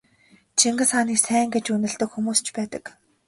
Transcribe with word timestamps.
Чингис 0.57 0.89
хааныг 0.93 1.19
сайн 1.23 1.47
гэж 1.53 1.65
үнэлдэг 1.75 2.09
хүмүүс 2.11 2.39
ч 2.45 2.47
байдаг. 2.57 2.83